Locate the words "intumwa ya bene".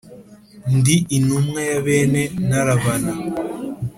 1.17-2.21